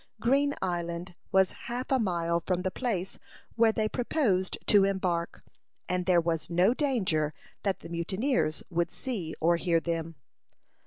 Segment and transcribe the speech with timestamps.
[0.19, 3.19] Green Island was half a mile from the place
[3.55, 5.43] where they proposed to embark,
[5.87, 10.15] and there was no danger that the mutineers would see or hear them.